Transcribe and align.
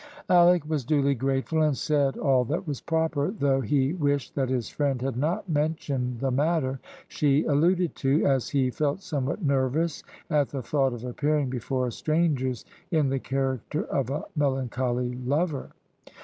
Alick 0.31 0.67
was 0.67 0.83
duly 0.83 1.13
grateful, 1.13 1.61
and 1.61 1.77
said 1.77 2.17
all 2.17 2.43
that 2.45 2.65
was 2.67 2.81
proper, 2.81 3.29
though 3.29 3.61
he 3.61 3.93
wished 3.93 4.33
that 4.33 4.49
his 4.49 4.67
friend 4.67 4.99
had 4.99 5.15
not 5.15 5.47
mentioned 5.47 6.19
the 6.21 6.31
matter 6.31 6.79
she 7.07 7.43
alluded 7.45 7.93
to, 7.97 8.25
as 8.25 8.49
he 8.49 8.71
felt 8.71 9.03
somewhat 9.03 9.43
nervous 9.45 10.01
at 10.31 10.49
the 10.49 10.63
thought 10.63 10.93
of 10.93 11.03
appearing 11.05 11.51
before 11.51 11.91
strangers 11.91 12.65
in 12.89 13.09
the 13.09 13.19
character 13.19 13.83
of 13.85 14.09
a 14.09 14.23
melancholy 14.35 15.13
lover. 15.23 15.69